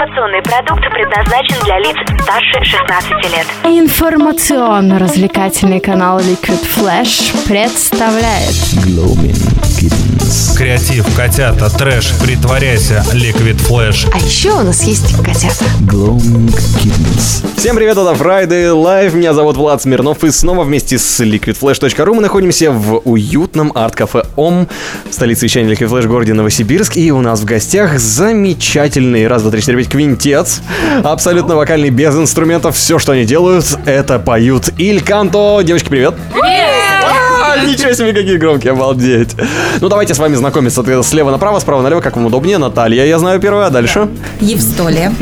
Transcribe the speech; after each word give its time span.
Информационный 0.00 0.40
продукт 0.40 0.80
предназначен 0.94 1.56
для 1.62 1.78
лиц 1.78 1.94
старше 2.22 2.64
16 2.64 3.10
лет. 3.34 3.46
Информационно-развлекательный 3.64 5.80
канал 5.80 6.20
Liquid 6.20 6.66
Flash 6.74 7.36
представляет 7.46 8.54
Gloaming 8.82 9.36
Kittens. 9.78 10.56
Креатив, 10.56 11.04
котята, 11.14 11.68
трэш, 11.68 12.14
притворяйся, 12.18 13.04
Liquid 13.12 13.58
Flash. 13.68 14.08
А 14.14 14.18
еще 14.18 14.52
у 14.52 14.62
нас 14.62 14.84
есть 14.84 15.14
котята. 15.22 15.66
Gloaming 15.82 16.48
Kittens. 16.82 17.44
Всем 17.60 17.76
привет, 17.76 17.98
это 17.98 18.12
Friday 18.12 18.72
Live, 18.72 19.14
меня 19.14 19.34
зовут 19.34 19.58
Влад 19.58 19.82
Смирнов, 19.82 20.24
и 20.24 20.30
снова 20.30 20.64
вместе 20.64 20.98
с 20.98 21.20
liquidflash.ru 21.20 22.14
мы 22.14 22.22
находимся 22.22 22.72
в 22.72 23.02
уютном 23.04 23.70
арт-кафе 23.74 24.22
ОМ, 24.36 24.66
в 25.10 25.12
столице 25.12 25.44
вещания 25.44 25.70
Liquid 25.70 25.90
Flash 25.90 26.06
в 26.06 26.08
городе 26.08 26.32
Новосибирск, 26.32 26.96
и 26.96 27.12
у 27.12 27.20
нас 27.20 27.40
в 27.40 27.44
гостях 27.44 27.98
замечательный, 27.98 29.26
раз, 29.26 29.42
два, 29.42 29.50
три, 29.50 29.60
четыре, 29.60 29.76
пять, 29.76 29.89
квинтет, 29.90 30.48
абсолютно 31.02 31.56
вокальный, 31.56 31.90
без 31.90 32.14
инструментов, 32.16 32.76
все, 32.76 32.98
что 32.98 33.12
они 33.12 33.24
делают, 33.24 33.66
это 33.84 34.18
поют 34.18 34.70
Иль 34.78 35.02
Канто. 35.02 35.60
Девочки, 35.62 35.88
привет! 35.88 36.14
А, 36.32 36.69
Ничего 37.66 37.92
себе, 37.92 38.12
какие 38.12 38.36
громкие, 38.36 38.72
обалдеть. 38.72 39.36
Ну, 39.80 39.88
давайте 39.88 40.14
с 40.14 40.18
вами 40.18 40.34
знакомиться 40.36 40.82
слева 41.02 41.30
направо, 41.30 41.58
справа 41.60 41.82
налево, 41.82 42.00
как 42.00 42.16
вам 42.16 42.26
удобнее. 42.26 42.58
Наталья, 42.58 43.04
я 43.04 43.18
знаю 43.18 43.40
первая, 43.40 43.66
а 43.66 43.70
дальше? 43.70 44.08
Евстолия. 44.40 45.12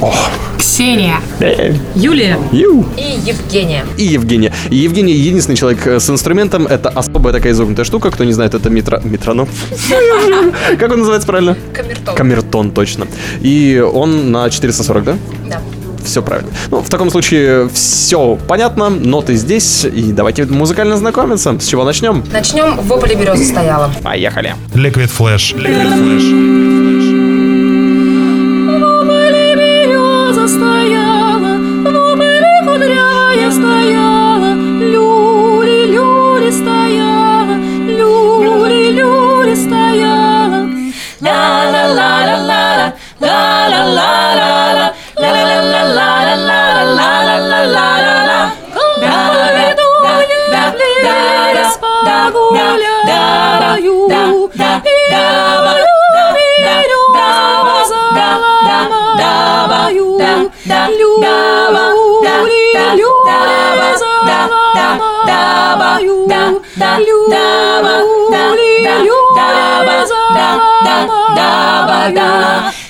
Ксения. 0.59 1.20
Э, 1.41 1.74
Юлия. 1.95 2.38
ю. 2.52 2.84
И 2.97 3.19
Евгения. 3.24 3.84
И 3.97 4.05
Евгения. 4.05 4.52
И 4.70 4.77
Евгения 4.77 5.14
единственный 5.14 5.56
человек 5.56 5.87
э, 5.87 6.01
с 6.01 6.11
инструментом. 6.11 6.66
Это 6.66 6.88
особая 6.88 7.33
такая 7.33 7.52
изогнутая 7.52 7.84
штука. 7.84 8.11
Кто 8.11 8.24
не 8.24 8.33
знает, 8.33 8.55
это 8.55 8.69
метро... 8.70 9.00
метроном. 9.02 9.48
Как 10.78 10.92
он 10.92 10.98
называется 10.98 11.27
правильно? 11.27 11.56
Камертон. 11.73 12.14
Камертон, 12.14 12.70
точно. 12.73 13.06
И 13.41 13.83
он 13.92 14.30
на 14.30 14.50
440, 14.50 15.05
да? 15.05 15.16
Да. 15.48 15.61
Все 16.09 16.23
правильно. 16.23 16.51
Ну, 16.71 16.80
в 16.80 16.89
таком 16.89 17.11
случае 17.11 17.69
все 17.69 18.39
понятно, 18.48 18.89
ноты 18.89 19.34
здесь, 19.34 19.84
и 19.84 20.11
давайте 20.12 20.47
музыкально 20.47 20.97
знакомиться. 20.97 21.59
С 21.61 21.67
чего 21.67 21.84
начнем? 21.84 22.25
Начнем. 22.33 22.78
В 22.78 22.91
ополе 22.91 23.15
береза 23.15 23.45
стояла. 23.45 23.91
Поехали. 24.03 24.55
Liquid 24.75 25.11
Flash. 25.17 25.55
Liquid 25.55 25.92
Flash. 25.92 26.98
береза 26.98 27.08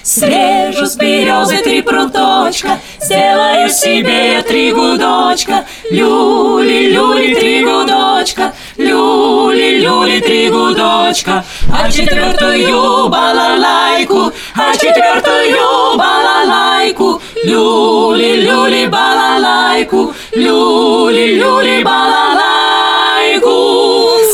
Срежу 0.03 0.87
с 0.87 0.97
березы 0.97 1.59
три 1.59 1.83
пруточка, 1.83 2.79
Сделаю 3.01 3.69
себе 3.69 4.35
я 4.35 4.43
три 4.43 4.73
гудочка, 4.73 5.67
Люли, 5.91 6.91
люли, 6.93 7.35
три 7.35 7.65
гудочка, 7.65 8.53
Люли, 8.77 9.81
люли, 9.81 10.21
три 10.21 10.49
гудочка, 10.49 11.45
А 11.73 11.91
четвертую 11.91 13.09
балалайку, 13.09 14.33
А 14.55 14.73
четвертую 14.75 15.99
балалайку, 15.99 17.21
Люли, 17.45 18.37
люли, 18.43 18.87
балалайку, 18.87 20.15
Люли, 20.33 21.35
люли, 21.35 21.83
балалайку. 21.83 22.49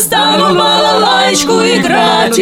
Стану 0.00 0.54
балалайку 0.54 1.52
играть, 1.52 2.38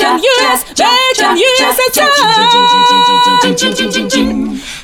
вечер 0.00 0.16
есть, 0.16 0.66
вечер 0.78 1.32
есть, 1.34 1.80
отец! 1.88 2.12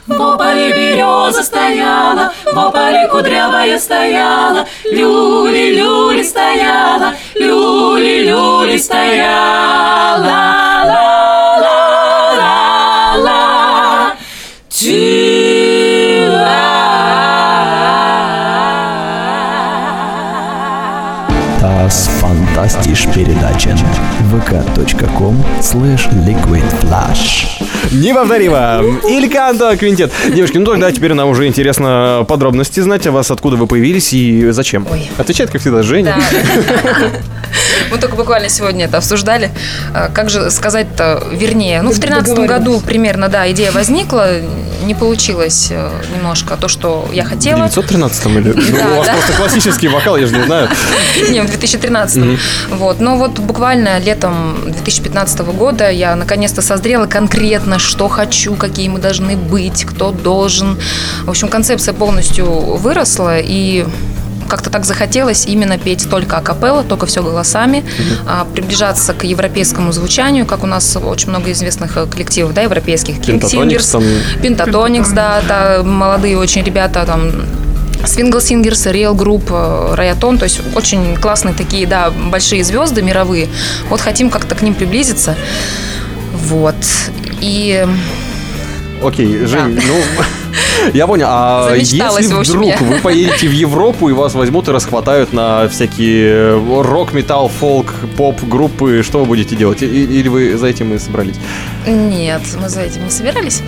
В 0.06 0.22
ополе 0.22 0.72
береза 0.72 1.42
стояла, 1.42 2.32
в 2.44 2.58
ополе 2.58 3.08
кудрявая 3.08 3.78
стояла, 3.78 4.66
люли-люли 4.84 6.22
стояла, 6.22 7.14
люли-люли 7.34 8.76
стояла. 8.78 10.56
Das 21.86 22.08
Fun 22.20 22.45
fantastisch 22.56 23.06
передача. 23.12 23.76
vk.com 24.32 25.44
slash 25.60 26.08
liquidflash. 26.26 27.46
Неповторимо. 27.92 28.82
Иль 29.08 29.28
Канто, 29.30 29.76
квинтет. 29.76 30.10
Девушки, 30.34 30.56
ну 30.56 30.64
тогда 30.64 30.90
теперь 30.90 31.12
нам 31.12 31.28
уже 31.28 31.46
интересно 31.46 32.24
подробности 32.26 32.80
знать 32.80 33.06
о 33.06 33.12
вас, 33.12 33.30
откуда 33.30 33.56
вы 33.56 33.66
появились 33.66 34.12
и 34.14 34.50
зачем. 34.52 34.86
Ой. 34.90 35.10
Отвечает, 35.18 35.50
как 35.50 35.60
всегда, 35.60 35.82
Женя. 35.82 36.16
Да. 36.18 37.10
Мы 37.90 37.98
только 37.98 38.16
буквально 38.16 38.48
сегодня 38.48 38.86
это 38.86 38.98
обсуждали. 38.98 39.50
А, 39.94 40.08
Как 40.08 40.28
же 40.30 40.50
сказать-то 40.50 41.22
вернее? 41.32 41.82
Ну, 41.82 41.92
в 41.92 42.00
тринадцатом 42.00 42.46
году 42.46 42.80
примерно, 42.80 43.28
да, 43.28 43.50
идея 43.52 43.70
возникла. 43.70 44.40
Не 44.84 44.94
получилось 44.94 45.68
э, 45.70 45.90
немножко 46.14 46.56
то, 46.56 46.68
что 46.68 47.08
я 47.12 47.24
В 47.24 47.28
хотела. 47.28 47.68
913 47.68 48.26
или? 48.26 48.52
Ну, 48.54 48.76
Да, 48.76 48.92
у 48.92 48.96
вас 48.98 49.06
да. 49.06 49.12
просто 49.14 49.32
классический 49.32 49.88
вокал, 49.88 50.16
я 50.16 50.26
же 50.26 50.36
не 50.36 50.44
знаю. 50.44 50.68
Не, 51.30 51.40
в 51.42 51.46
2013. 51.46 52.38
Вот. 52.70 53.00
Но 53.00 53.16
вот 53.16 53.38
буквально 53.38 53.98
летом 53.98 54.56
2015 54.64 55.40
года 55.40 55.90
я 55.90 56.16
наконец-то 56.16 56.62
созрела 56.62 57.06
конкретно, 57.06 57.78
что 57.78 58.08
хочу, 58.08 58.54
какие 58.54 58.88
мы 58.88 58.98
должны 58.98 59.36
быть, 59.36 59.84
кто 59.84 60.12
должен. 60.12 60.78
В 61.24 61.30
общем, 61.30 61.48
концепция 61.48 61.94
полностью 61.94 62.46
выросла, 62.76 63.38
и 63.38 63.86
как-то 64.48 64.70
так 64.70 64.84
захотелось 64.84 65.46
именно 65.46 65.78
петь 65.78 66.08
только 66.08 66.36
акапелла, 66.36 66.82
только 66.84 67.06
все 67.06 67.22
голосами, 67.22 67.84
а, 68.26 68.44
приближаться 68.44 69.12
к 69.12 69.24
европейскому 69.24 69.92
звучанию, 69.92 70.46
как 70.46 70.62
у 70.64 70.66
нас 70.66 70.96
очень 70.96 71.30
много 71.30 71.52
известных 71.52 71.96
э, 71.96 72.06
коллективов, 72.06 72.54
да, 72.54 72.62
европейских. 72.62 73.16
Singers, 73.16 73.92
там. 73.92 74.04
Pentatonix, 74.42 75.12
да, 75.12 75.42
да, 75.48 75.82
молодые 75.82 76.38
очень 76.38 76.62
ребята 76.62 77.04
там 77.06 77.32
Swingle 78.04 78.40
Singers, 78.40 78.86
Real 78.86 79.14
Group, 79.14 79.50
Rajaton, 79.50 80.38
то 80.38 80.44
есть 80.44 80.60
очень 80.74 81.16
классные 81.16 81.54
такие, 81.54 81.86
да, 81.86 82.10
большие 82.10 82.62
звезды 82.64 83.02
мировые. 83.02 83.48
Вот 83.88 84.00
хотим 84.00 84.30
как-то 84.30 84.54
к 84.54 84.62
ним 84.62 84.74
приблизиться. 84.74 85.36
Вот. 86.32 86.76
И 87.40 87.86
Окей, 89.02 89.44
Жень, 89.44 89.78
ну, 89.86 90.24
я 90.94 91.06
понял. 91.06 91.26
А 91.28 91.74
если 91.74 92.32
вдруг 92.32 92.80
вы 92.80 92.98
поедете 93.00 93.48
в 93.48 93.52
Европу 93.52 94.08
и 94.08 94.12
вас 94.12 94.34
возьмут 94.34 94.68
и 94.68 94.70
расхватают 94.70 95.32
на 95.32 95.68
всякие 95.68 96.58
рок, 96.82 97.12
металл, 97.12 97.48
фолк, 97.48 97.94
поп 98.16 98.42
группы, 98.42 99.02
что 99.04 99.20
вы 99.20 99.26
будете 99.26 99.56
делать? 99.56 99.82
Или 99.82 100.28
вы 100.28 100.56
за 100.56 100.68
этим 100.68 100.94
и 100.94 100.98
собрались? 100.98 101.36
нет, 101.86 102.42
мы 102.60 102.68
за 102.68 102.82
этим 102.82 103.04
не 103.04 103.10
собирались. 103.10 103.62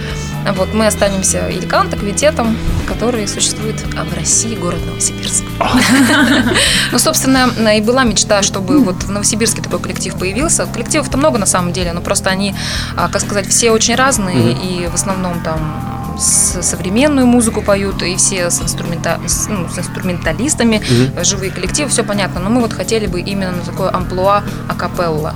Вот, 0.56 0.73
мы 0.73 0.87
останемся 0.87 1.49
Ильканта, 1.50 1.96
квинтетом, 1.96 2.56
который 2.87 3.29
существует 3.29 3.76
а, 3.96 4.05
в 4.05 4.14
России, 4.14 4.56
город 4.56 4.81
Новосибирск. 4.87 5.44
Ну, 6.90 6.99
собственно, 6.99 7.50
и 7.76 7.81
была 7.82 8.05
мечта, 8.05 8.43
чтобы 8.43 8.82
вот 8.82 9.02
в 9.02 9.11
Новосибирске 9.11 9.61
такой 9.61 9.79
коллектив 9.81 10.14
появился. 10.19 10.67
Коллективов-то 10.67 11.19
много 11.19 11.38
на 11.38 11.46
самом 11.46 11.73
деле, 11.73 11.93
но 11.93 12.00
просто 12.00 12.31
они, 12.31 12.55
а, 12.96 13.08
как 13.08 13.20
сказать, 13.20 13.46
все 13.49 13.70
очень 13.73 13.94
разные, 13.94 14.52
и 14.52 14.87
в 14.87 14.94
основном 14.94 15.40
там 15.43 16.17
современную 16.19 17.26
музыку 17.26 17.62
поют, 17.62 18.02
и 18.02 18.17
все 18.17 18.50
с, 18.50 18.61
инструмента- 18.61 19.20
с, 19.29 19.49
ну, 19.49 19.69
с 19.69 19.79
инструменталистами, 19.79 20.82
э, 21.17 21.25
живые 21.25 21.50
коллективы, 21.52 21.91
все 21.91 22.02
понятно. 22.02 22.41
Но 22.41 22.50
мы 22.50 22.61
вот 22.61 22.73
хотели 22.73 23.06
бы 23.06 23.20
именно 23.20 23.52
на 23.52 23.62
такое 23.62 23.91
амплуа 23.94 24.43
акапелла. 24.69 25.34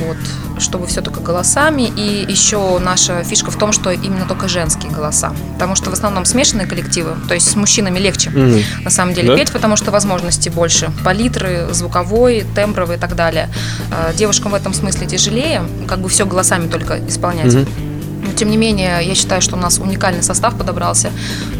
Вот, 0.00 0.18
чтобы 0.60 0.86
все 0.86 1.00
только 1.00 1.20
голосами. 1.20 1.82
И 1.96 2.24
еще 2.30 2.78
наша 2.78 3.22
фишка 3.24 3.50
в 3.50 3.56
том, 3.56 3.72
что 3.72 3.90
именно 3.90 4.26
только 4.26 4.48
женские 4.48 4.92
голоса. 4.92 5.32
Потому 5.54 5.74
что 5.76 5.90
в 5.90 5.92
основном 5.92 6.24
смешанные 6.24 6.66
коллективы, 6.66 7.16
то 7.28 7.34
есть 7.34 7.50
с 7.50 7.56
мужчинами 7.56 7.98
легче 7.98 8.30
Мгм. 8.30 8.60
на 8.84 8.90
самом 8.90 9.14
деле 9.14 9.28
Да? 9.28 9.36
петь, 9.36 9.50
потому 9.52 9.76
что 9.76 9.90
возможностей 9.90 10.50
больше. 10.50 10.90
Палитры, 11.04 11.68
звуковой, 11.72 12.44
тембровый 12.54 12.96
и 12.96 13.00
так 13.00 13.16
далее. 13.16 13.48
А, 13.90 14.12
Девушкам 14.12 14.52
в 14.52 14.54
этом 14.54 14.74
смысле 14.74 15.06
тяжелее, 15.06 15.62
как 15.88 16.00
бы 16.00 16.08
все 16.08 16.26
голосами 16.26 16.68
только 16.68 16.98
исполнять. 17.08 17.54
Мгм. 17.54 17.66
Тем 18.40 18.50
не 18.50 18.56
менее, 18.56 19.00
я 19.02 19.14
считаю, 19.14 19.42
что 19.42 19.56
у 19.56 19.58
нас 19.58 19.78
уникальный 19.78 20.22
состав 20.22 20.56
подобрался. 20.56 21.10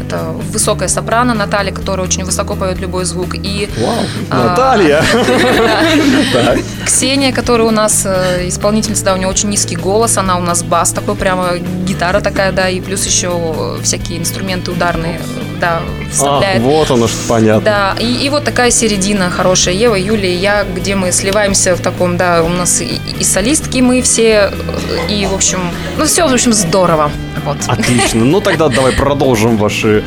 Это 0.03 0.17
высокая 0.51 0.87
сопрано 0.87 1.35
Наталья, 1.35 1.71
которая 1.71 2.07
очень 2.07 2.23
высоко 2.23 2.55
поет 2.55 2.79
любой 2.79 3.05
звук. 3.05 3.35
И 3.35 3.69
а, 4.31 4.47
Наталья! 4.47 5.03
Ксения, 6.83 7.31
которая 7.31 7.67
у 7.67 7.71
нас 7.71 8.01
э, 8.05 8.47
исполнительница, 8.47 9.05
да, 9.05 9.13
у 9.13 9.17
нее 9.17 9.27
очень 9.27 9.49
низкий 9.49 9.75
голос, 9.75 10.17
она 10.17 10.37
у 10.37 10.41
нас 10.41 10.63
бас 10.63 10.91
такой, 10.91 11.13
прямо 11.13 11.59
гитара 11.85 12.19
такая, 12.19 12.51
да, 12.51 12.67
и 12.67 12.81
плюс 12.81 13.05
еще 13.05 13.77
всякие 13.83 14.17
инструменты 14.17 14.71
ударные, 14.71 15.21
да, 15.61 15.79
А, 15.79 16.11
вставляет. 16.11 16.61
вот 16.61 16.91
оно 16.91 17.07
что 17.07 17.17
понятно. 17.29 17.61
Да, 17.61 17.95
и, 17.99 18.25
и 18.25 18.29
вот 18.29 18.43
такая 18.43 18.71
середина 18.71 19.29
хорошая. 19.29 19.73
Ева, 19.75 19.95
Юлия, 19.95 20.33
и 20.33 20.37
я, 20.37 20.63
где 20.65 20.95
мы 20.95 21.11
сливаемся 21.13 21.75
в 21.75 21.79
таком, 21.81 22.17
да, 22.17 22.43
у 22.43 22.49
нас 22.49 22.81
и, 22.81 22.99
и 23.19 23.23
солистки 23.23 23.79
мы 23.79 24.01
все, 24.01 24.51
и, 25.09 25.25
в 25.25 25.33
общем, 25.33 25.59
ну 25.97 26.05
все, 26.05 26.27
в 26.27 26.33
общем, 26.33 26.51
здорово. 26.51 27.11
Вот. 27.45 27.57
Отлично. 27.67 28.25
Ну 28.25 28.41
тогда 28.41 28.67
давай 28.67 28.91
продолжим 28.91 29.55
ваши 29.57 30.03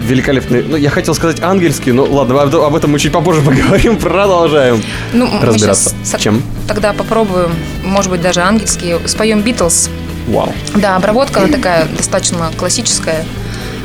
великолепные... 0.00 0.62
Ну, 0.62 0.76
я 0.76 0.90
хотел 0.90 1.14
сказать 1.14 1.40
ангельские, 1.42 1.92
но 1.94 2.04
ладно, 2.04 2.40
об 2.40 2.54
об 2.54 2.74
этом 2.76 2.92
мы 2.92 2.98
чуть 2.98 3.12
попозже 3.12 3.40
поговорим. 3.44 3.96
Продолжаем 3.96 4.82
Ну, 5.12 5.28
разбираться. 5.42 5.92
со- 6.04 6.18
Чем? 6.18 6.42
Тогда 6.68 6.92
попробуем, 6.92 7.50
может 7.82 8.10
быть, 8.10 8.20
даже 8.22 8.40
ангельские. 8.40 9.00
Споем 9.06 9.40
Битлз. 9.42 9.90
Вау. 10.28 10.52
Да, 10.76 10.96
обработка, 10.96 11.40
она 11.40 11.48
такая 11.52 11.86
достаточно 11.86 12.50
классическая. 12.56 13.24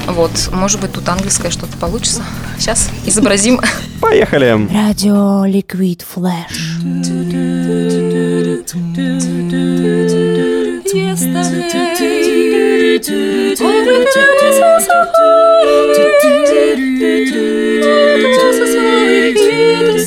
Вот, 0.07 0.31
может 0.51 0.81
быть, 0.81 0.91
тут 0.91 1.07
ангельское 1.07 1.51
что-то 1.51 1.77
получится. 1.77 2.23
Сейчас 2.57 2.89
изобразим. 3.05 3.59
Поехали. 4.01 4.67
Радио 4.73 5.45
Liquid 5.45 6.03
Flash. 6.03 6.73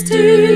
I 0.08 0.55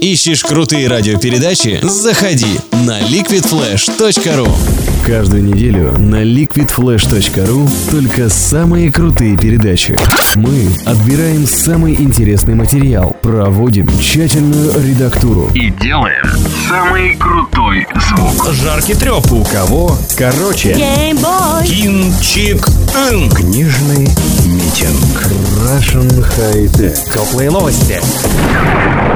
Ищешь 0.00 0.44
крутые 0.44 0.88
радиопередачи? 0.88 1.80
Заходи 1.82 2.60
на 2.72 3.00
liquidflash.ru 3.00 4.83
Каждую 5.06 5.44
неделю 5.44 5.98
на 5.98 6.22
liquidflash.ru 6.22 7.70
только 7.90 8.30
самые 8.30 8.90
крутые 8.90 9.36
передачи. 9.36 9.98
Мы 10.34 10.68
отбираем 10.86 11.46
самый 11.46 11.94
интересный 11.94 12.54
материал, 12.54 13.14
проводим 13.22 13.86
тщательную 14.00 14.72
редактуру. 14.82 15.50
И 15.54 15.68
делаем 15.68 16.24
самый 16.66 17.16
крутой 17.16 17.86
звук. 17.94 18.54
Жаркий 18.54 18.94
треп. 18.94 19.30
У 19.30 19.44
кого? 19.44 19.94
Короче. 20.16 20.72
Кинчик. 20.72 22.66
Ин. 23.10 23.30
Книжный 23.30 24.08
митинг. 24.46 25.26
Russian 25.66 26.24
High 26.38 26.72
Tech. 26.72 26.96
Теплые 27.12 27.50
новости. 27.50 28.00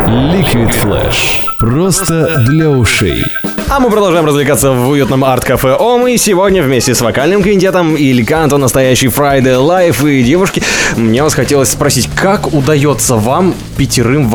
Liquid 0.07 0.71
Flash. 0.83 1.47
Просто 1.59 2.45
для 2.47 2.69
ушей. 2.69 3.25
А 3.71 3.81
мы 3.81 3.91
продолжаем 3.91 4.25
развлекаться 4.25 4.73
в 4.73 4.89
уютном 4.89 5.23
арт-кафе 5.23 5.75
ОМ. 5.75 6.07
И 6.07 6.17
сегодня 6.17 6.63
вместе 6.63 6.95
с 6.95 7.03
вокальным 7.03 7.43
квинтетом 7.43 7.97
Ильканто, 7.97 8.57
настоящий 8.57 9.09
Friday 9.09 9.61
Life 9.61 10.11
и 10.11 10.23
девушки, 10.23 10.63
мне 10.97 11.23
вас 11.23 11.35
хотелось 11.35 11.69
спросить, 11.69 12.09
как 12.17 12.55
удается 12.55 13.17
вам 13.17 13.55
пятерым 13.77 14.31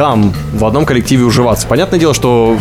вокалисткам 0.00 0.34
в 0.52 0.64
одном 0.64 0.86
коллективе 0.86 1.24
уживаться? 1.24 1.66
Понятное 1.66 1.98
дело, 1.98 2.14
что 2.14 2.56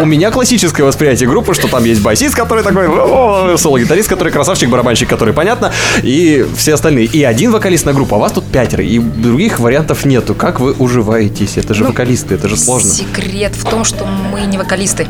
у 0.00 0.06
меня 0.06 0.30
классическое 0.30 0.86
восприятие 0.86 1.28
группы, 1.28 1.54
что 1.54 1.68
там 1.68 1.84
есть 1.84 2.02
басист, 2.02 2.34
который 2.34 2.62
такой, 2.62 2.88
«О, 2.88 3.56
соло-гитарист, 3.56 4.08
который 4.08 4.32
красавчик, 4.32 4.68
барабанщик, 4.68 5.08
который 5.08 5.34
понятно, 5.34 5.72
и 6.02 6.46
все 6.56 6.74
остальные. 6.74 7.06
И 7.06 7.22
один 7.24 7.52
вокалист 7.52 7.86
на 7.86 7.92
группу, 7.92 8.14
а 8.14 8.18
вас 8.18 8.32
тут 8.32 8.44
пятеро, 8.44 8.84
и 8.84 8.98
других 8.98 9.60
вариантов 9.60 10.04
нету. 10.04 10.34
Как 10.34 10.60
вы 10.60 10.72
уживаетесь? 10.72 11.56
Это 11.56 11.74
же 11.74 11.84
вокалисты, 11.84 12.34
это 12.34 12.48
же 12.48 12.56
сложно. 12.56 12.90
Секрет 12.90 13.54
в 13.54 13.64
том, 13.68 13.84
что 13.84 14.06
мы 14.06 14.40
не 14.42 14.58
вокалисты. 14.58 15.06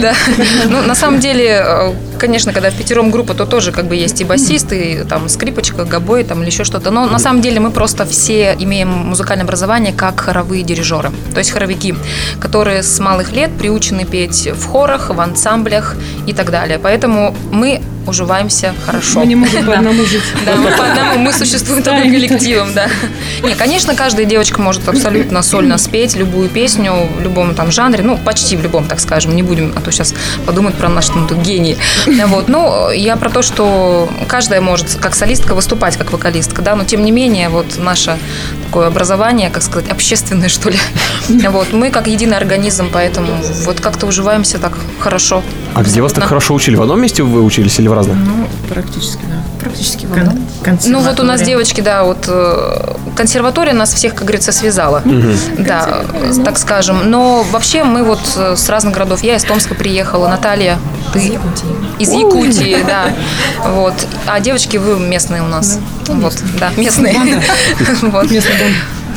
Да. 0.00 0.14
Ну, 0.68 0.82
на 0.82 0.94
самом 0.94 1.20
деле, 1.20 1.62
э, 1.64 1.92
конечно, 2.18 2.52
когда 2.52 2.70
в 2.70 2.74
пятером 2.74 3.10
группа, 3.10 3.34
то 3.34 3.46
тоже 3.46 3.72
как 3.72 3.86
бы 3.86 3.96
есть 3.96 4.20
и 4.20 4.24
басист, 4.24 4.72
и 4.72 5.04
там 5.08 5.28
скрипочка, 5.28 5.84
гобой, 5.84 6.24
там 6.24 6.42
или 6.42 6.50
еще 6.50 6.64
что-то. 6.64 6.90
Но 6.90 7.06
на 7.06 7.18
самом 7.18 7.40
деле 7.40 7.60
мы 7.60 7.70
просто 7.76 8.06
все 8.06 8.56
имеем 8.58 8.88
музыкальное 8.88 9.44
образование 9.44 9.92
как 9.92 10.18
хоровые 10.18 10.62
дирижеры. 10.62 11.10
То 11.34 11.40
есть 11.40 11.50
хоровики, 11.50 11.94
которые 12.40 12.82
с 12.82 12.98
малых 13.00 13.32
лет 13.32 13.50
приучены 13.58 14.06
петь 14.06 14.48
в 14.48 14.66
хорах, 14.66 15.10
в 15.10 15.20
ансамблях 15.20 15.94
и 16.26 16.32
так 16.32 16.50
далее. 16.50 16.78
Поэтому 16.78 17.36
мы 17.52 17.82
уживаемся 18.06 18.74
хорошо. 18.84 19.20
Мы 19.20 19.26
не 19.26 19.36
можем 19.36 19.66
по 19.66 19.72
одному 19.78 20.04
жить. 20.04 20.22
Да, 20.46 20.54
мы 20.56 20.70
по 20.70 20.84
одному, 20.84 21.18
мы 21.18 21.32
существуем 21.32 21.82
только 21.82 22.02
коллективом, 22.02 22.72
да. 22.74 22.88
Не, 23.42 23.54
конечно, 23.54 23.94
каждая 23.94 24.26
девочка 24.26 24.60
может 24.60 24.88
абсолютно 24.88 25.42
сольно 25.42 25.78
спеть 25.78 26.16
любую 26.16 26.48
песню 26.48 27.08
в 27.16 27.20
любом 27.20 27.54
там 27.54 27.70
жанре, 27.70 28.02
ну, 28.02 28.16
почти 28.16 28.56
в 28.56 28.62
любом, 28.62 28.86
так 28.86 29.00
скажем, 29.00 29.34
не 29.34 29.42
будем, 29.42 29.72
а 29.74 29.80
то 29.80 29.90
сейчас 29.90 30.14
подумают 30.44 30.76
про 30.76 30.88
нас, 30.88 31.04
что 31.04 31.18
мы 31.18 31.28
тут 31.28 31.38
гении. 31.38 31.76
Вот, 32.26 32.48
ну, 32.48 32.90
я 32.90 33.16
про 33.16 33.30
то, 33.30 33.42
что 33.42 34.08
каждая 34.26 34.60
может 34.60 34.96
как 35.00 35.14
солистка 35.14 35.54
выступать 35.54 35.96
как 35.96 36.12
вокалистка, 36.12 36.60
да, 36.60 36.74
но 36.74 36.84
тем 36.84 37.04
не 37.04 37.12
менее, 37.12 37.48
вот 37.48 37.78
наше 37.78 38.18
такое 38.66 38.88
образование, 38.88 39.50
как 39.50 39.62
сказать, 39.62 39.90
общественное, 39.90 40.48
что 40.48 40.70
ли, 40.70 40.78
вот, 41.28 41.72
мы 41.72 41.90
как 41.90 42.08
единый 42.08 42.36
организм, 42.36 42.90
поэтому 42.92 43.28
вот 43.64 43.80
как-то 43.80 44.06
уживаемся 44.06 44.58
так 44.58 44.72
хорошо. 44.98 45.42
А 45.76 45.82
где 45.82 46.00
вас 46.00 46.12
так 46.14 46.24
хорошо 46.24 46.54
учили? 46.54 46.74
В 46.74 46.80
одном 46.80 47.02
месте 47.02 47.22
вы 47.22 47.42
учились 47.42 47.78
или 47.78 47.86
в 47.88 47.92
разных? 47.92 48.16
Ну, 48.16 48.48
практически, 48.66 49.20
да. 49.28 49.42
Практически 49.60 50.06
в 50.06 50.08
Кон- 50.08 50.28
одном. 50.28 50.78
Ну 50.86 51.00
вот 51.00 51.20
у 51.20 51.22
нас 51.22 51.42
девочки, 51.42 51.82
да, 51.82 52.02
вот 52.04 52.24
э, 52.28 52.94
консерватория 53.14 53.74
нас 53.74 53.92
всех, 53.92 54.14
как 54.14 54.22
говорится, 54.22 54.52
связала. 54.52 55.02
Да, 55.58 56.00
так 56.46 56.58
скажем. 56.58 57.10
Но 57.10 57.44
вообще 57.52 57.84
мы 57.84 58.04
вот 58.04 58.20
э, 58.38 58.56
с 58.56 58.70
разных 58.70 58.94
городов. 58.94 59.22
Я 59.22 59.36
из 59.36 59.44
Томска 59.44 59.74
приехала, 59.74 60.28
Наталья, 60.28 60.78
ты 61.12 61.38
из 61.98 62.10
Якутии, 62.10 62.78
да. 62.86 63.10
Вот. 63.66 63.92
А 64.26 64.40
девочки 64.40 64.78
вы 64.78 64.98
местные 64.98 65.42
у 65.42 65.46
нас. 65.46 65.78
Вот, 66.06 66.42
да, 66.58 66.70
местные. 66.78 67.42
Вот. 68.00 68.30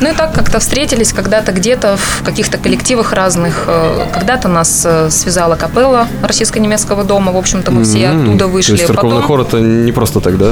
Ну 0.01 0.09
и 0.09 0.13
так 0.13 0.33
как-то 0.33 0.59
встретились 0.59 1.11
когда-то 1.13 1.51
где-то 1.51 1.97
в 1.97 2.23
каких-то 2.23 2.57
коллективах 2.57 3.11
разных. 3.13 3.65
Э, 3.67 4.05
Когда-то 4.13 4.47
нас 4.47 4.83
э, 4.85 5.09
связала 5.09 5.55
капелла 5.55 6.07
Российско-немецкого 6.23 7.03
дома. 7.03 7.31
В 7.31 7.37
общем-то, 7.37 7.71
мы 7.71 7.83
все 7.83 8.05
М, 8.05 8.21
оттуда 8.21 8.39
То 8.39 8.47
вышли. 8.47 8.71
есть 8.73 8.87
церковный 8.87 9.15
Потом- 9.21 9.27
хор 9.27 9.41
это 9.41 9.59
не 9.59 9.91
просто 9.91 10.19
так, 10.21 10.37
да? 10.37 10.51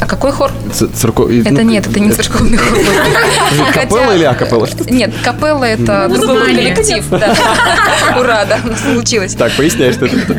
А 0.00 0.06
какой 0.06 0.30
хор? 0.32 0.50
Церков- 0.94 1.30
Это 1.30 1.52
ну, 1.52 1.60
нет, 1.62 1.86
это 1.86 2.00
не 2.00 2.10
церковный 2.10 2.58
хор. 2.58 2.78
Капелла 3.72 4.14
или 4.14 4.24
акапелла? 4.24 4.68
Нет, 4.90 5.12
капелла 5.24 5.64
это 5.64 6.08
другой 6.12 6.44
коллектив. 6.54 7.04
Ура, 8.20 8.44
да, 8.44 8.58
получилось. 8.92 9.34
Так, 9.34 9.52
поясняй, 9.52 9.92
что 9.92 10.06
это. 10.06 10.36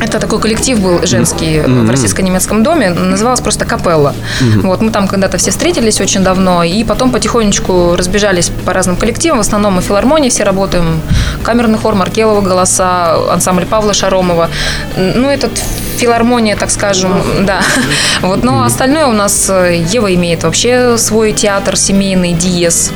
Это 0.00 0.18
такой 0.20 0.38
коллектив 0.40 0.78
был 0.80 1.00
женский 1.06 1.60
в 1.60 1.90
российско-немецком 1.90 2.62
доме, 2.62 2.90
называлась 2.90 3.40
просто 3.40 3.64
капелла. 3.64 4.14
Вот 4.62 4.80
мы 4.80 4.90
там 4.90 5.08
когда-то 5.08 5.38
все 5.38 5.50
встретились 5.50 6.00
очень 6.00 6.22
давно, 6.22 6.62
и 6.62 6.84
потом 6.84 7.10
потихонечку 7.10 7.79
разбежались 7.96 8.50
по 8.64 8.72
разным 8.72 8.96
коллективам. 8.96 9.38
В 9.38 9.40
основном 9.40 9.74
мы 9.74 9.82
филармонии 9.82 10.28
все 10.28 10.44
работаем. 10.44 11.00
Камерный 11.42 11.78
хор, 11.78 11.94
Маркелова 11.94 12.40
голоса, 12.40 13.32
ансамбль 13.32 13.66
Павла 13.66 13.94
Шаромова. 13.94 14.50
Ну, 14.96 15.28
этот 15.28 15.52
филармония, 15.98 16.56
так 16.56 16.70
скажем, 16.70 17.22
да. 17.46 17.60
Вот, 18.22 18.42
но 18.44 18.64
остальное 18.64 19.06
у 19.06 19.12
нас 19.12 19.50
э, 19.50 19.84
Ева 19.92 20.14
имеет 20.14 20.42
вообще 20.42 20.96
свой 20.98 21.32
театр 21.32 21.76
семейный, 21.76 22.32
Диез. 22.32 22.92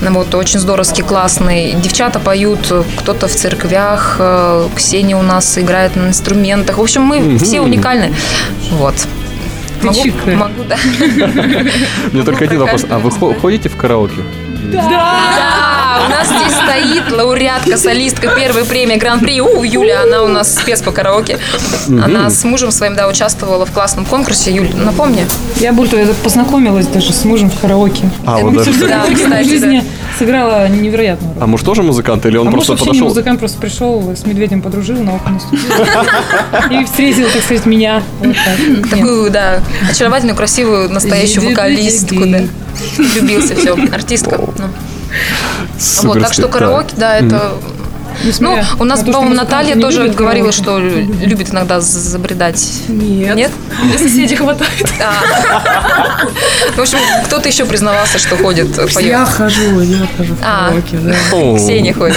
Вот, 0.00 0.34
очень 0.34 0.60
здоровский, 0.60 1.02
классный. 1.02 1.72
Девчата 1.72 2.18
поют, 2.18 2.72
кто-то 2.98 3.28
в 3.28 3.32
церквях, 3.34 4.16
э, 4.18 4.68
Ксения 4.76 5.16
у 5.16 5.22
нас 5.22 5.58
играет 5.58 5.96
на 5.96 6.08
инструментах. 6.08 6.78
В 6.78 6.82
общем, 6.82 7.02
мы 7.02 7.38
все 7.38 7.60
уникальны. 7.60 8.14
Вот. 8.72 8.94
Могу, 9.86 10.02
чикая. 10.02 10.36
могу, 10.36 10.64
да. 10.64 10.76
У 10.84 12.14
меня 12.14 12.24
только 12.24 12.44
один 12.44 12.58
вопрос. 12.60 12.84
А 12.90 12.98
вы 12.98 13.10
хо- 13.10 13.34
ходите 13.34 13.68
в 13.68 13.76
караоке? 13.76 14.22
Да, 14.72 16.00
у 16.06 16.10
нас 16.10 16.26
здесь 16.28 16.54
стоит 16.54 17.12
лауреатка, 17.12 17.76
солистка 17.76 18.28
первой 18.34 18.64
премии 18.64 18.96
Гран-при. 18.96 19.40
У, 19.40 19.62
Юля, 19.62 20.02
она 20.02 20.22
у 20.22 20.28
нас 20.28 20.54
спец 20.54 20.82
по 20.82 20.90
караоке. 20.90 21.38
Она 21.88 22.30
с 22.30 22.42
мужем 22.44 22.70
своим, 22.70 22.94
да, 22.96 23.06
участвовала 23.08 23.66
в 23.66 23.72
классном 23.72 24.04
конкурсе. 24.04 24.52
Юль, 24.52 24.70
напомни. 24.74 25.26
Я 25.56 25.72
больше 25.72 25.96
я 25.96 26.06
познакомилась 26.22 26.86
даже 26.86 27.12
с 27.12 27.24
мужем 27.24 27.50
в 27.50 27.60
караоке. 27.60 28.08
А, 28.26 28.38
вот 28.38 28.54
даже 28.56 28.72
Да, 28.88 29.04
кстати, 29.12 29.84
сыграла 30.18 30.68
невероятную 30.68 31.34
роль. 31.34 31.42
А 31.42 31.46
муж 31.46 31.62
тоже 31.62 31.82
музыкант 31.82 32.26
или 32.26 32.36
он 32.36 32.48
а 32.48 32.50
муж 32.50 32.66
просто 32.66 32.84
не 32.84 32.88
подошел? 32.88 33.08
музыкант, 33.08 33.38
просто 33.40 33.58
пришел, 33.58 34.14
с 34.14 34.26
медведем 34.26 34.62
подружил, 34.62 35.02
на 35.02 35.16
окна. 35.16 35.38
И 36.70 36.84
встретил, 36.84 37.28
так 37.32 37.42
сказать, 37.42 37.66
меня. 37.66 38.02
Такую, 38.90 39.30
да, 39.30 39.60
очаровательную, 39.90 40.36
красивую, 40.36 40.90
настоящую 40.90 41.50
вокалистку, 41.50 42.26
да. 42.26 42.40
Влюбился, 42.96 43.54
все, 43.56 43.76
артистка. 43.92 44.38
Ну. 44.38 44.68
Вот, 46.02 46.20
так 46.20 46.32
что 46.32 46.48
караоке, 46.48 46.94
да, 46.96 47.16
это... 47.16 47.52
Ну, 48.40 48.58
у 48.78 48.84
нас, 48.84 49.00
по-моему, 49.00 49.34
Наталья 49.34 49.76
тоже 49.80 50.08
говорила, 50.08 50.52
что 50.52 50.78
лю- 50.78 51.12
любит 51.26 51.50
иногда 51.52 51.80
забредать. 51.80 52.66
Нет. 52.88 53.36
Нет? 53.36 53.50
Для 53.90 53.98
соседей 53.98 54.36
хватает. 54.36 54.92
А. 55.00 56.26
В 56.76 56.80
общем, 56.80 56.98
кто-то 57.26 57.48
еще 57.48 57.64
признавался, 57.64 58.18
что 58.18 58.36
ходит, 58.36 58.74
поет. 58.76 59.00
Я 59.02 59.24
хожу, 59.24 59.80
я 59.80 60.06
хожу 60.16 60.34
в 60.34 60.38
А. 60.42 60.68
караоке, 60.68 60.96
да. 60.98 61.56
Ксения 61.58 61.92
ходит. 61.94 62.16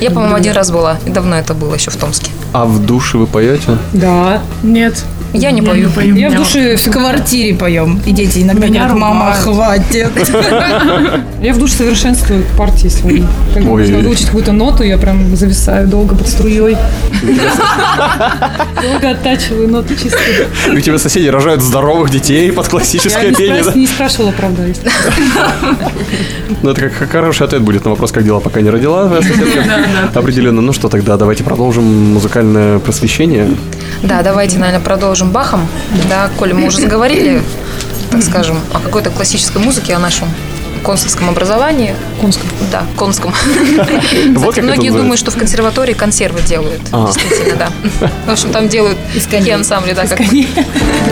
Я, 0.00 0.10
по-моему, 0.10 0.34
один 0.34 0.52
раз 0.52 0.70
была. 0.70 0.98
И 1.06 1.10
давно 1.10 1.36
это 1.36 1.54
было, 1.54 1.74
еще 1.74 1.90
в 1.90 1.96
Томске. 1.96 2.30
А 2.52 2.64
в 2.64 2.84
душе 2.84 3.18
вы 3.18 3.26
поете? 3.26 3.78
Да. 3.92 4.42
Нет. 4.62 5.04
Я 5.32 5.50
не 5.50 5.62
пою. 5.62 5.90
Я 6.14 6.30
в 6.30 6.34
душе 6.34 6.76
В 6.76 6.90
квартире 6.90 7.54
поем. 7.54 8.00
И 8.06 8.12
дети 8.12 8.40
иногда 8.40 8.66
Меня 8.66 8.80
говорят, 8.80 8.98
мама, 8.98 9.32
хватит. 9.34 10.10
Я 11.42 11.54
в 11.54 11.58
душе 11.58 11.74
совершенствую 11.74 12.44
партии 12.56 12.88
свои. 12.88 13.22
Когда 13.54 13.70
Ой. 13.70 13.82
нужно 13.82 13.98
выучить 13.98 14.26
какую-то 14.26 14.52
ноту, 14.52 14.84
я 14.84 14.98
прям 14.98 15.34
зависаю 15.34 15.88
долго 15.88 16.14
под 16.14 16.28
струей. 16.28 16.76
Долго 18.82 19.10
оттачиваю 19.10 19.68
ноты 19.68 19.94
чистые. 19.94 20.48
И 20.72 20.76
у 20.76 20.80
тебя 20.80 20.98
соседи 20.98 21.28
рожают 21.28 21.62
здоровых 21.62 22.10
детей 22.10 22.50
под 22.52 22.66
Я 22.66 22.70
классическое 22.70 23.34
пение, 23.34 23.62
да? 23.64 23.72
не 23.74 23.86
спрашивала, 23.86 24.32
правда, 24.32 24.66
если 24.66 24.90
Ну, 26.62 26.70
это 26.70 26.88
как, 26.88 27.10
хороший 27.10 27.46
ответ 27.46 27.62
будет 27.62 27.84
на 27.84 27.90
вопрос, 27.90 28.12
как 28.12 28.24
дела, 28.24 28.40
пока 28.40 28.60
не 28.60 28.70
родила. 28.70 29.10
Определенно. 30.14 30.60
Ну 30.60 30.72
что, 30.72 30.88
тогда 30.88 31.16
давайте 31.16 31.44
продолжим 31.44 32.12
музыкальное 32.12 32.78
просвещение. 32.78 33.48
Да, 34.02 34.22
давайте, 34.22 34.58
наверное, 34.58 34.84
продолжим 34.84 35.30
Бахом. 35.30 35.66
Да, 36.08 36.28
Коля, 36.38 36.54
мы 36.54 36.66
уже 36.66 36.80
заговорили, 36.80 37.42
так 38.10 38.22
скажем, 38.22 38.58
о 38.72 38.80
какой-то 38.80 39.10
классической 39.10 39.62
музыке, 39.62 39.94
о 39.94 39.98
нашем 39.98 40.28
консульском 40.82 41.28
образовании. 41.28 41.94
конском. 42.20 42.48
Да, 42.72 42.82
конском. 42.96 43.32
Вот 44.34 44.56
многие 44.56 44.90
думают, 44.90 45.18
что 45.18 45.30
в 45.30 45.36
консерватории 45.36 45.92
консервы 45.92 46.40
делают. 46.42 46.80
А. 46.90 47.06
Действительно, 47.06 47.56
да. 47.56 47.68
В 48.26 48.30
общем, 48.30 48.50
там 48.50 48.68
делают 48.68 48.98
такие 49.30 49.54
ансамбли, 49.54 49.92
да, 49.92 50.06
как 50.06 50.18
мы. 50.18 50.26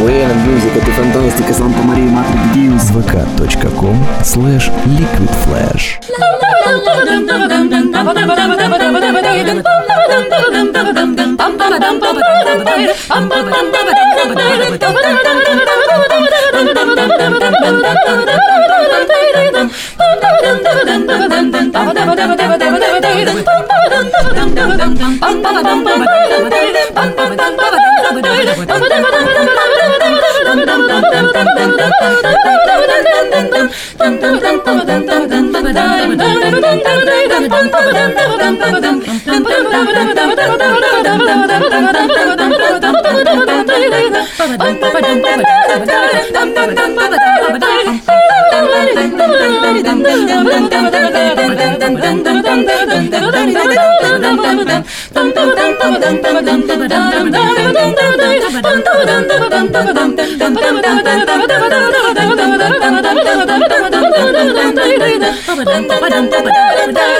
Лена 0.08 0.32
Мьюзик, 0.34 0.76
это 0.76 0.90
фантастика, 0.90 1.54
Санта 1.54 1.78
Мария 1.82 2.08
Матрик 2.08 2.52
Дьюз. 2.52 2.82
vk.com 2.90 4.06
slash 4.22 4.72
liquidflash 4.86 6.00
Dun 10.10 10.24
dun 10.30 10.50
dun 36.82 36.99
Dum 37.40 37.58
dum 37.58 37.90
dum 66.10 66.30
dum 66.30 66.42
dum 66.42 67.19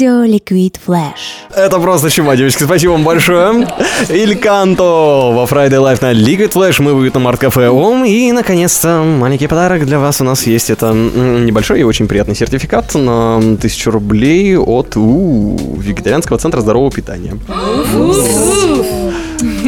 Радио 0.00 0.22
Liquid 0.22 0.80
Flash. 0.82 1.44
Это 1.54 1.78
просто 1.78 2.08
чума, 2.08 2.34
девочки. 2.34 2.62
Спасибо 2.62 2.92
вам 2.92 3.04
большое. 3.04 3.68
Il 4.08 4.34
Canto 4.34 4.82
во 4.82 5.44
Friday 5.44 5.72
Live 5.72 5.98
на 6.00 6.12
Liquid 6.14 6.52
Flash. 6.52 6.80
Мы 6.80 6.94
в 6.94 6.96
уютном 7.00 7.28
арт-кафе 7.28 7.68
ОМ. 7.68 8.06
И, 8.06 8.32
наконец-то, 8.32 9.02
маленький 9.02 9.46
подарок 9.46 9.84
для 9.84 9.98
вас 9.98 10.22
у 10.22 10.24
нас 10.24 10.46
есть. 10.46 10.70
Это 10.70 10.94
небольшой 10.94 11.80
и 11.80 11.82
очень 11.82 12.08
приятный 12.08 12.34
сертификат 12.34 12.94
на 12.94 13.58
тысячу 13.60 13.90
рублей 13.90 14.56
от 14.56 14.96
у, 14.96 15.58
Вегетарианского 15.76 16.38
центра 16.38 16.62
здорового 16.62 16.90
питания. 16.90 17.34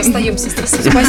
Остаемся 0.06 0.50
здесь. 0.50 0.68
Спасибо. 0.68 1.00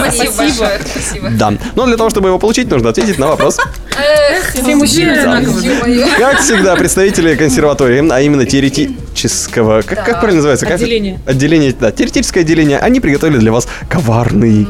Спасибо 0.00 0.36
большое. 0.36 0.80
Спасибо. 0.84 1.30
Да. 1.30 1.54
Но 1.74 1.86
для 1.86 1.96
того, 1.96 2.10
чтобы 2.10 2.28
его 2.28 2.38
получить, 2.38 2.70
нужно 2.70 2.90
ответить 2.90 3.18
на 3.18 3.28
вопрос. 3.28 3.58
Эх, 3.96 4.52
Все 4.52 4.74
мужчины 4.74 5.10
одинаковые. 5.10 6.06
Как 6.18 6.40
всегда, 6.40 6.76
представители 6.76 7.34
консерватории, 7.34 8.08
а 8.10 8.20
именно 8.20 8.46
теоретического... 8.46 9.82
Как, 9.82 10.04
как 10.04 10.20
правильно 10.20 10.36
называется? 10.36 10.66
Отделение. 10.66 11.20
Отделение, 11.26 11.74
да, 11.78 11.90
теоретическое 11.92 12.40
отделение. 12.40 12.78
Они 12.78 13.00
приготовили 13.00 13.38
для 13.38 13.52
вас 13.52 13.68
коварный... 13.88 14.66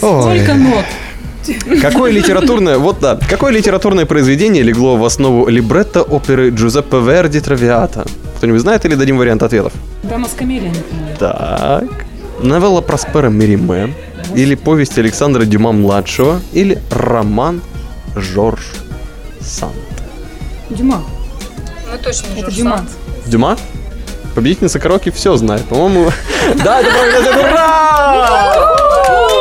Ой. 0.00 0.38
Сколько 0.38 0.54
нот? 0.54 0.84
Какое 1.80 2.10
литературное, 2.10 2.78
вот 2.78 2.98
да, 3.00 3.18
какое 3.28 3.52
литературное 3.52 4.04
произведение 4.04 4.62
легло 4.62 4.96
в 4.96 5.04
основу 5.04 5.48
либретто 5.48 6.02
оперы 6.02 6.50
Джузеппе 6.50 6.98
Верди 6.98 7.40
Травиата? 7.40 8.04
Кто-нибудь 8.36 8.60
знает 8.60 8.84
или 8.84 8.94
дадим 8.94 9.18
вариант 9.18 9.42
ответов? 9.42 9.72
Дама 10.02 10.28
с 10.28 10.32
например. 10.32 10.72
Так. 11.18 12.05
Новелла 12.40 12.80
Проспера 12.80 13.28
Мериме, 13.28 13.94
или 14.34 14.54
повесть 14.54 14.98
Александра 14.98 15.44
Дюма-младшего, 15.44 16.40
или 16.52 16.78
роман 16.90 17.62
Жорж 18.14 18.62
Санд. 19.40 19.74
Дюма. 20.70 21.02
Ну 21.90 21.98
точно 22.02 22.26
Это 22.36 22.42
Жорж 22.42 22.54
Дюма. 22.54 22.76
Санд. 22.78 22.90
Дюма? 23.26 23.56
Победительница 24.34 24.78
караоке 24.78 25.10
все 25.10 25.36
знает. 25.36 25.64
По-моему... 25.64 26.10
Да, 26.62 26.80
это 26.80 26.90
правильно. 26.90 27.40
Ура! 27.40 29.35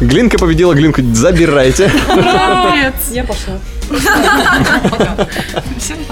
Глинка 0.00 0.38
победила, 0.38 0.74
Глинку 0.74 1.02
забирайте. 1.12 1.90
Я 3.10 3.24
пошла. 3.24 3.58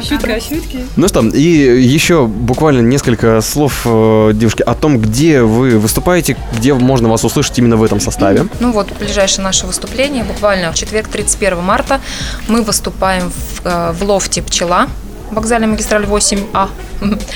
Шутка, 0.02 0.40
шутки. 0.40 0.84
Ну 0.96 1.08
что, 1.08 1.20
и 1.22 1.82
еще 1.82 2.26
буквально 2.26 2.80
несколько 2.80 3.40
слов, 3.40 3.82
э, 3.84 4.32
девушки, 4.34 4.62
о 4.62 4.74
том, 4.74 4.98
где 4.98 5.42
вы 5.42 5.78
выступаете, 5.78 6.36
где 6.56 6.74
можно 6.74 7.08
вас 7.08 7.24
услышать 7.24 7.58
именно 7.58 7.76
в 7.76 7.82
этом 7.82 8.00
составе. 8.00 8.46
Ну 8.60 8.72
вот, 8.72 8.88
ближайшее 8.98 9.44
наше 9.44 9.66
выступление, 9.66 10.24
буквально 10.24 10.72
в 10.72 10.74
четверг, 10.74 11.08
31 11.08 11.62
марта, 11.62 12.00
мы 12.48 12.62
выступаем 12.62 13.30
в, 13.30 13.66
э, 13.66 13.92
в 13.92 14.02
лофте 14.02 14.42
«Пчела», 14.42 14.88
вокзальная 15.30 15.68
магистраль 15.68 16.04
8А. 16.04 16.68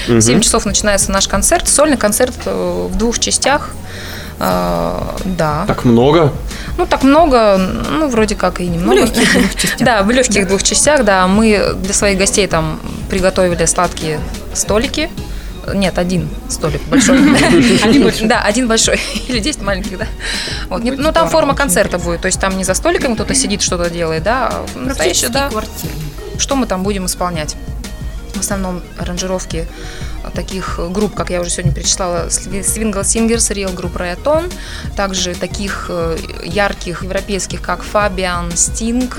В 0.08 0.20
7 0.20 0.40
часов 0.40 0.66
начинается 0.66 1.10
наш 1.10 1.28
концерт, 1.28 1.68
сольный 1.68 1.96
концерт 1.96 2.34
э, 2.44 2.88
в 2.90 2.96
двух 2.96 3.18
частях. 3.18 3.70
Э, 4.38 5.00
Да. 5.24 5.64
Так 5.66 5.84
много. 5.84 6.32
Ну, 6.78 6.86
так 6.86 7.02
много, 7.02 7.56
ну, 7.90 8.08
вроде 8.08 8.34
как 8.34 8.60
и 8.60 8.66
немного. 8.66 9.00
В 9.00 9.04
легких 9.04 9.32
двух 9.32 9.54
частях. 9.54 9.80
Да, 9.86 10.02
в 10.02 10.10
легких 10.10 10.46
двух 10.48 10.62
частях, 10.62 11.04
да. 11.04 11.26
Мы 11.26 11.74
для 11.76 11.94
своих 11.94 12.18
гостей 12.18 12.46
там 12.46 12.78
приготовили 13.08 13.64
сладкие 13.66 14.20
столики. 14.54 15.10
Нет, 15.74 15.98
один 15.98 16.28
столик 16.48 16.80
большой. 16.88 17.18
Один 17.82 18.04
большой. 18.04 18.28
Да, 18.28 18.40
один 18.42 18.68
большой. 18.68 19.00
Или 19.28 19.40
10 19.40 19.62
маленьких, 19.62 19.98
да. 19.98 20.06
Вот. 20.68 20.84
Нет, 20.84 20.96
Ну, 20.98 21.10
там 21.12 21.28
форма 21.28 21.54
концерта 21.56 21.98
будет. 21.98 22.20
То 22.20 22.26
есть 22.26 22.38
там 22.40 22.56
не 22.56 22.62
за 22.62 22.74
столиком 22.74 23.14
кто-то 23.14 23.34
сидит, 23.34 23.62
что-то 23.62 23.90
делает, 23.90 24.22
да, 24.22 24.52
а 24.52 24.78
настоящий, 24.78 25.28
да. 25.28 25.50
Что 26.38 26.54
мы 26.54 26.66
там 26.66 26.82
будем 26.82 27.06
исполнять? 27.06 27.56
В 28.36 28.40
основном 28.40 28.82
аранжировки 28.98 29.66
таких 30.34 30.78
групп, 30.90 31.14
как 31.14 31.30
я 31.30 31.40
уже 31.40 31.50
сегодня 31.50 31.72
перечисляла, 31.72 32.26
Swingle 32.28 33.02
Singers, 33.02 33.52
Real 33.54 33.74
Group 33.74 33.94
Rayton, 33.94 34.52
также 34.96 35.34
таких 35.34 35.86
э, 35.88 36.16
ярких 36.44 37.02
европейских, 37.02 37.62
как 37.62 37.84
Fabian, 37.84 38.50
Sting, 38.50 39.12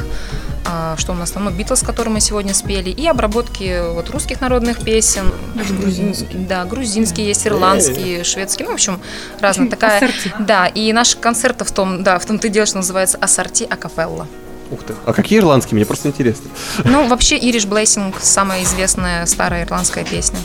а, 0.69 0.95
что 0.97 1.13
у 1.13 1.15
нас 1.15 1.31
там, 1.31 1.45
ну, 1.45 1.51
Битлз, 1.51 1.81
который 1.81 2.09
мы 2.09 2.19
сегодня 2.19 2.53
спели, 2.53 2.89
и 2.89 3.07
обработки 3.07 3.93
вот 3.93 4.09
русских 4.09 4.41
народных 4.41 4.83
песен. 4.83 5.31
грузинские. 5.55 6.45
Да, 6.45 6.65
грузинские 6.65 7.27
есть, 7.27 7.47
ирландские, 7.47 8.24
шведские, 8.24 8.65
ну, 8.65 8.71
в 8.71 8.75
общем, 8.75 9.00
разная 9.39 9.67
такая. 9.69 9.97
ассорти. 9.97 10.33
Да, 10.39 10.67
и 10.67 10.91
наши 10.91 11.17
концерты 11.17 11.63
в 11.63 11.71
том, 11.71 12.03
да, 12.03 12.19
в 12.19 12.25
том-то 12.25 12.47
и 12.47 12.50
дело, 12.50 12.65
что 12.65 12.77
называется 12.77 13.17
ассорти 13.21 13.63
акапелла. 13.63 14.27
Ух 14.71 14.83
ты. 14.83 14.93
А 15.05 15.13
какие 15.13 15.39
ирландские? 15.39 15.75
Мне 15.75 15.86
просто 15.86 16.09
интересно. 16.09 16.50
Ну, 16.83 17.07
вообще, 17.07 17.38
Irish 17.38 17.67
Blessing– 17.67 18.13
самая 18.21 18.63
известная 18.63 19.25
старая 19.25 19.63
ирландская 19.65 20.03
песня. 20.03 20.39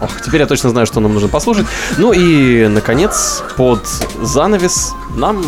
Ох, 0.00 0.20
теперь 0.24 0.40
я 0.40 0.46
точно 0.46 0.70
знаю, 0.70 0.86
что 0.86 1.00
нам 1.00 1.12
нужно 1.12 1.28
послушать. 1.28 1.66
Ну 1.96 2.12
и, 2.12 2.68
наконец, 2.68 3.42
под 3.56 3.84
занавес 4.22 4.92
нам 5.16 5.44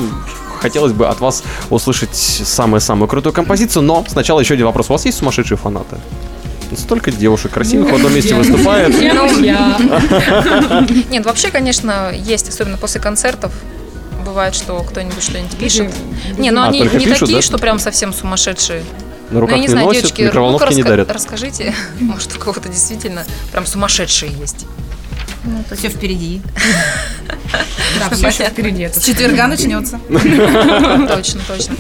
хотелось 0.60 0.92
бы 0.92 1.06
от 1.06 1.20
вас 1.20 1.42
услышать 1.70 2.14
самую-самую 2.14 3.08
крутую 3.08 3.32
композицию, 3.32 3.82
но 3.82 4.04
сначала 4.08 4.40
еще 4.40 4.54
один 4.54 4.66
вопрос. 4.66 4.90
У 4.90 4.92
вас 4.92 5.04
есть 5.04 5.18
сумасшедшие 5.18 5.56
фанаты? 5.56 5.96
Столько 6.76 7.10
девушек 7.10 7.52
красивых 7.52 7.90
в 7.90 7.94
одном 7.94 8.14
месте 8.14 8.34
выступает. 8.34 8.94
Ну. 9.14 9.40
Нет, 11.10 11.26
вообще, 11.26 11.50
конечно, 11.50 12.12
есть, 12.12 12.48
особенно 12.48 12.76
после 12.76 13.00
концертов. 13.00 13.52
Бывает, 14.30 14.54
что 14.54 14.80
кто-нибудь 14.84 15.20
что-нибудь 15.24 15.56
пишет. 15.58 15.92
Не, 16.38 16.52
ну 16.52 16.60
А, 16.62 16.68
они 16.68 16.82
не 16.82 16.88
пишут, 16.88 17.18
такие, 17.20 17.38
да? 17.38 17.42
что 17.42 17.58
прям 17.58 17.80
совсем 17.80 18.12
сумасшедшие. 18.12 18.84
На 19.30 19.34
Ну, 19.34 19.40
руках 19.40 19.56
я 19.56 19.60
не 19.60 19.66
не 19.66 19.72
знаю, 19.72 19.86
носят, 19.88 20.02
девочки, 20.02 20.22
микроволновки 20.22 20.62
ну-ка 20.66 20.74
не 20.76 20.82
дарят. 20.84 21.10
расскажите, 21.10 21.74
может, 22.00 22.36
у 22.36 22.38
кого-то 22.38 22.68
действительно 22.68 23.24
прям 23.50 23.66
сумасшедшие 23.66 24.30
есть. 24.40 24.66
Все 25.76 25.88
впереди. 25.88 26.42
Да, 27.98 28.14
все 28.14 28.28
еще 28.28 28.44
впереди. 28.44 28.86
С 28.88 29.02
четверга 29.04 29.48
начнется. 29.48 29.98
Точно, 30.08 31.40
точно. 31.48 31.74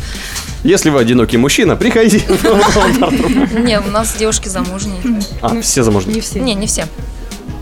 Если 0.64 0.90
вы 0.90 0.98
одинокий 0.98 1.36
мужчина, 1.36 1.76
приходите. 1.76 2.18
Не, 3.62 3.78
у 3.78 3.90
нас 3.92 4.14
девушки 4.18 4.48
замужние. 4.48 5.00
А, 5.40 5.60
все 5.60 5.84
замужние. 5.84 6.16
Не 6.16 6.20
все. 6.20 6.40
Не, 6.40 6.54
не 6.54 6.66
все. 6.66 6.88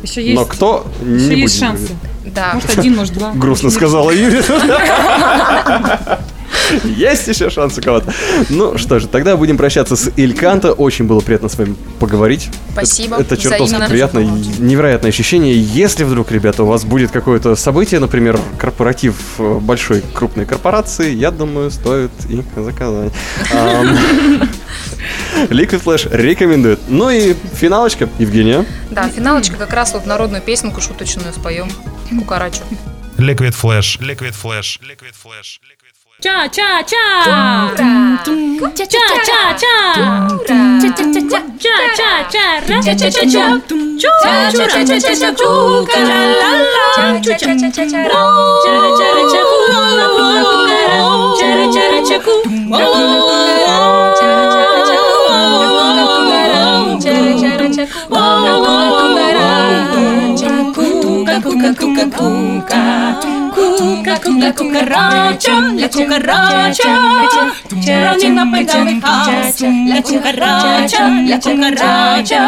Еще 0.02 0.22
есть, 0.24 0.34
Но 0.34 0.46
кто, 0.46 0.86
не 1.02 1.40
есть 1.40 1.60
будем 1.60 1.68
шансы. 1.68 1.96
Да. 2.34 2.52
Может, 2.54 2.78
один, 2.78 2.96
может, 2.96 3.14
два. 3.14 3.32
Грустно 3.34 3.70
сказала 3.70 4.10
Юля. 4.10 4.42
Есть 6.84 7.26
еще 7.28 7.50
шанс 7.50 7.78
у 7.78 7.82
кого-то. 7.82 8.12
Ну 8.50 8.76
что 8.78 8.98
же, 8.98 9.08
тогда 9.08 9.36
будем 9.36 9.56
прощаться 9.56 9.96
с 9.96 10.10
Ильканто. 10.16 10.72
Очень 10.72 11.06
было 11.06 11.20
приятно 11.20 11.48
с 11.48 11.56
вами 11.56 11.74
поговорить. 11.98 12.50
Спасибо. 12.72 13.16
Это, 13.16 13.34
это 13.34 13.36
чертовски 13.36 13.74
Взаимно. 13.74 13.88
приятно. 13.88 14.18
и 14.20 14.26
Невероятное 14.26 15.10
ощущение. 15.10 15.60
Если 15.60 16.04
вдруг, 16.04 16.30
ребята, 16.30 16.64
у 16.64 16.66
вас 16.66 16.84
будет 16.84 17.10
какое-то 17.10 17.56
событие, 17.56 18.00
например, 18.00 18.38
корпоратив 18.58 19.16
э, 19.38 19.58
большой 19.60 20.02
крупной 20.12 20.46
корпорации, 20.46 21.14
я 21.14 21.30
думаю, 21.30 21.70
стоит 21.70 22.10
их 22.28 22.44
заказать. 22.56 23.12
Liquid 25.48 25.82
Flash 25.82 26.08
рекомендует. 26.10 26.80
Ну 26.88 27.10
и 27.10 27.34
финалочка, 27.54 28.08
Евгения. 28.18 28.64
Да, 28.90 29.08
финалочка 29.08 29.56
как 29.56 29.72
раз 29.72 29.92
вот 29.92 30.06
народную 30.06 30.42
песенку 30.42 30.80
шуточную 30.80 31.32
споем. 31.32 31.68
Кукарачу. 32.16 32.62
Liquid 33.18 33.54
Flash. 33.54 33.98
Liquid 34.00 34.34
Flash. 34.34 34.78
Liquid 34.82 35.14
Flash. 35.14 35.60
Ча-ча-ча! 36.20 37.06
Ча-ча-ча! 38.76 39.06
Ча-ча-ча! 40.80 41.28
Ча-ча-ча! 43.02 43.58
cuca, 62.18 63.20
cuca, 63.54 64.18
cuca, 64.18 64.52
cucaracha, 64.52 65.54
la 65.74 65.88
cucaracha, 65.88 66.94
running 67.86 68.38
up 68.38 68.54
and 68.54 68.66
down 68.66 68.86
the 68.86 69.06
house, 69.06 69.60
la 69.62 70.02
cucaracha, 70.02 71.02
la 71.28 71.38
cucaracha, 71.38 72.40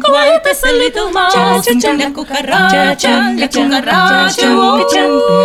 quiet 0.00 0.46
as 0.46 0.62
a 0.62 0.72
little 0.72 1.10
mouse, 1.10 1.66
la 1.66 2.10
cucaracha, 2.10 3.34
la 3.36 3.48
cucaracha, 3.48 4.48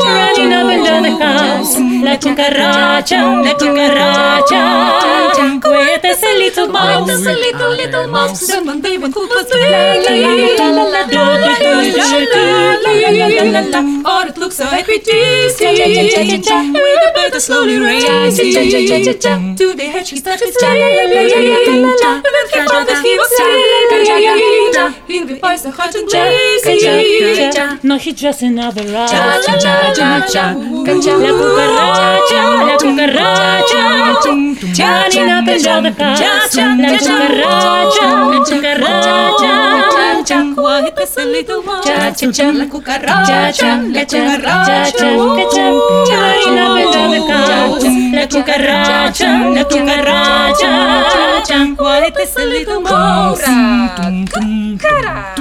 running 0.06 0.54
up 0.54 0.70
and 0.70 0.86
down 0.86 1.04
the 1.04 1.12
house, 1.18 1.80
la 2.04 2.18
cucaracha, 2.18 3.20
la 3.44 3.54
cucaracha, 3.58 4.62
quiet 5.60 6.06
as 6.06 6.24
a 6.24 6.38
little 6.38 6.68
mouse, 6.68 7.10
as 7.10 7.26
a 7.26 7.34
little 7.34 7.72
little 7.76 8.08
mouse, 8.08 8.48
the 8.48 8.62
la 8.64 8.76
day 8.76 8.98
la 8.98 9.10
Coop 9.10 9.30
la 9.36 9.44
playing, 9.44 10.58
la 10.58 10.70
la 10.70 10.84
la 10.84 11.02
la 11.02 11.08
la 11.08 11.38
la 11.38 11.58
la 11.60 11.82
la 11.82 12.20
la 12.34 12.53
la 13.18 13.28
la 13.28 13.44
la 13.44 13.62
la 13.62 13.62
la. 13.74 13.82
Oh, 14.06 14.28
it 14.28 14.38
looks 14.38 14.58
so 14.58 14.66
like 14.66 14.88
bed 17.32 17.42
slowly 17.42 17.78
raising 17.78 18.54
to 19.56 19.74
the 19.76 19.86
hedge 19.86 20.10
he 20.10 20.18
started 20.18 20.54
singing. 20.60 20.82
When 20.84 21.28
he 21.30 22.60
found 22.68 22.88
that 22.88 23.02
he 23.04 23.12
was 23.18 23.30
singing 23.38 23.84
in 25.10 25.28
the 25.28 25.36
voice 25.40 25.66
of 25.66 25.74
hot 25.76 25.96
and 25.96 26.12
lazy. 26.12 26.80
No, 27.84 27.98
he 27.98 28.14
just 28.14 28.42
another 28.42 28.84
rat. 28.92 29.10
Cha 29.10 29.42
cha 29.46 29.58
cha 29.58 29.94
cha 29.94 30.20
cha. 30.28 30.46
La 30.54 30.94
cucaracha, 31.40 32.42
la 32.68 32.76
cucaracha, 32.78 33.84
running 34.80 35.30
up 35.30 35.48
and 35.48 35.64
down 35.64 35.84
the 35.84 35.92
house. 35.92 36.56
La 36.56 36.64
cucaracha, 36.98 38.08
la 38.32 38.40
cucaracha, 38.46 40.38
quiet 40.56 41.00
as 41.00 41.18
a 41.18 41.20
little 41.26 41.62
mouse. 41.64 41.86
Cha 41.86 42.12
cha 42.12 42.32
cha, 42.32 42.52
la 42.52 42.66
cucaracha, 42.66 43.70
la 43.94 44.04
cucaracha, 44.06 45.10
borracha, 49.14 49.50
la 49.50 49.64
cucaracha, 49.66 50.70
cuál 51.78 52.04
es 52.04 52.18
ese 52.18 52.46
little 52.46 52.80
mora. 52.80 53.96
Cucara, 54.34 55.36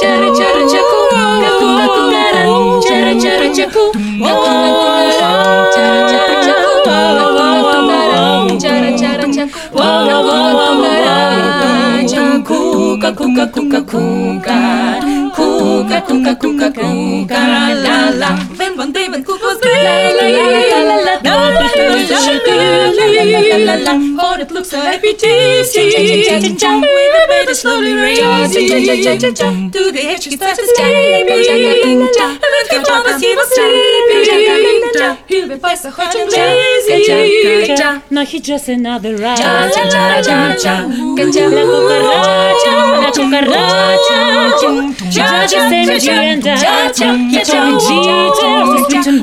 chara 0.00 0.28
chara 0.36 0.62
chacu, 0.68 1.00
la 1.40 1.50
cucara, 1.58 2.42
chara 2.86 3.12
chara 3.18 3.48
chacu, 3.52 3.84
la 4.20 4.32
cucara, 4.34 5.12
chara 5.74 6.00
chara 6.10 6.34
chacu, 6.44 6.72
la 6.84 7.24
cucara, 7.34 8.58
chara 8.58 8.90
chara 8.96 9.24
chacu, 9.32 9.58
la 9.74 10.16
cucara, 10.76 11.14
chacu, 12.06 12.56
cuca 13.00 13.10
cuca 13.14 13.44
cuca 13.50 13.80
cuca. 13.82 14.58
Cuca, 15.34 16.00
cuca, 16.02 16.38
cuca, 16.38 16.72
cuca, 16.72 17.74
la 17.74 18.10
la. 18.12 18.38
Ven, 18.56 18.76
bonde, 18.76 19.08
ven, 19.08 19.24
cucos, 19.24 19.58
la 19.64 19.68
la 20.12 20.28
la. 20.28 20.63
silly. 22.54 24.16
For 24.18 24.34
it 24.40 24.50
looks 24.50 24.72
like 24.72 25.02
we 25.02 25.12
teasing. 25.14 25.86
With 25.86 27.20
a 27.20 27.26
bed 27.28 27.48
is 27.48 27.60
slowly 27.60 27.92
the 29.92 30.02
edge 30.02 30.24
he 30.24 30.30
starts 30.36 30.58
escaping. 30.58 31.28
And 31.28 32.68
he 32.70 32.78
promised 32.84 33.24
he 33.24 33.30
was 33.34 33.48
sleeping. 33.54 34.24
He'll 35.28 35.48
be 35.48 35.56
so 35.76 35.90
hot 35.90 36.14
and 36.14 36.30
lazy. 36.30 37.04
Just 38.44 38.68
another 38.68 39.16
ride. 39.16 39.38
La 39.40 39.68
cucaracha, 39.70 40.74
la 43.00 43.10
cucaracha. 43.10 44.18
Just 45.10 45.56
energy 45.56 46.10
and 46.10 46.42
data. 46.42 47.16
Get 47.32 47.50
on 47.54 47.72
the 47.72 47.78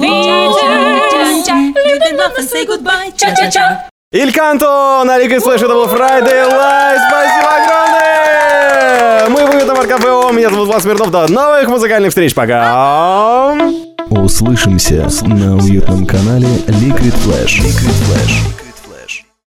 beat. 0.01 1.80
And 2.09 2.17
laugh 2.17 2.37
and 2.37 2.47
say 2.47 2.65
goodbye 2.65 3.11
cha 3.17 3.91
Иль 4.13 4.33
Канто 4.33 5.03
на 5.05 5.17
Liquid 5.19 5.41
Flash, 5.41 5.63
это 5.63 5.69
был 5.69 5.85
Friday 5.85 6.43
Live. 6.45 6.99
Спасибо 7.07 7.49
огромное! 7.63 9.29
Мы 9.29 9.45
в 9.45 9.55
уютном 9.55 9.79
РКФО. 9.79 10.33
Меня 10.33 10.49
зовут 10.49 10.67
Влад 10.67 10.83
Смирнов. 10.83 11.11
До 11.11 11.31
новых 11.31 11.69
музыкальных 11.69 12.09
встреч. 12.09 12.35
Пока! 12.35 13.55
Услышимся 14.09 15.07
на 15.21 15.55
уютном 15.55 16.05
канале 16.05 16.47
Liquid 16.67 17.15
Flash. 17.23 17.61
Liquid 17.61 17.95
Flash. 18.09 18.60